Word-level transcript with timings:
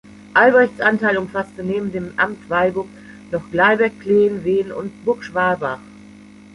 Albrechts 0.33 0.81
Anteil 0.81 1.15
umfasste 1.15 1.61
neben 1.63 1.91
dem 1.91 2.17
Amt 2.17 2.49
Weilburg 2.49 2.87
noch 3.29 3.51
Gleiberg, 3.51 3.99
Cleen, 3.99 4.43
Wehen 4.43 4.71
und 4.71 5.05
Burgschwalbach. 5.05 5.77